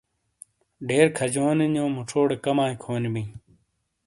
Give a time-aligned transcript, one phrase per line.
[0.87, 3.31] ڈیرکھَجونی نِیو مُچھوڑے کَمائی کھونی بِیئں۔